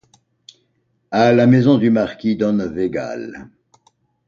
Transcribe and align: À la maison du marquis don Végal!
À 1.11 1.31
la 1.31 1.45
maison 1.45 1.77
du 1.77 1.91
marquis 1.91 2.35
don 2.35 2.57
Végal! 2.73 3.51